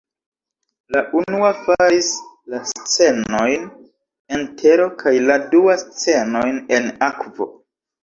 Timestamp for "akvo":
7.15-7.55